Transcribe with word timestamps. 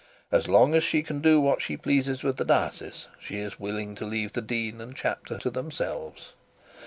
As 0.31 0.47
long 0.47 0.73
as 0.73 0.83
she 0.83 1.03
can 1.03 1.21
do 1.21 1.39
what 1.39 1.61
she 1.61 1.77
pleases 1.77 2.23
with 2.23 2.37
the 2.37 2.43
diocese, 2.43 3.07
she 3.19 3.37
is 3.37 3.59
willing 3.59 3.93
to 3.93 4.03
leave 4.03 4.33
the 4.33 4.41
dean 4.41 4.81
and 4.81 4.95
chapter 4.95 5.37
to 5.37 5.51
themselves. 5.51 6.31